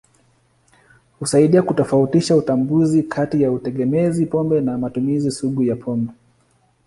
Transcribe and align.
Husaidia 1.19 1.61
kutofautisha 1.61 2.35
utambuzi 2.35 3.03
kati 3.03 3.41
ya 3.41 3.51
utegemezi 3.51 4.25
pombe 4.25 4.61
na 4.61 4.77
matumizi 4.77 5.31
sugu 5.31 5.63
ya 5.63 5.75
pombe. 5.75 6.13